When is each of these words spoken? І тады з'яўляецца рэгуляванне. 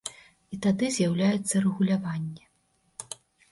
І 0.55 0.57
тады 0.63 0.85
з'яўляецца 0.95 1.55
рэгуляванне. 1.67 2.43